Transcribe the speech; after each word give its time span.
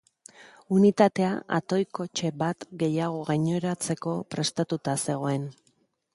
Unitatea 0.77 1.27
atoi 1.57 1.79
kotxe 1.99 2.31
bat 2.39 2.67
gehiago 2.85 3.21
gaineratzeko 3.29 4.17
prestatuta 4.35 4.99
zegoen. 5.07 5.49